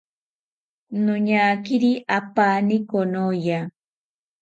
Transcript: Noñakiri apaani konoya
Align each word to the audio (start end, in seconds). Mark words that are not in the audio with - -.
Noñakiri 1.05 1.91
apaani 2.17 2.75
konoya 2.89 3.59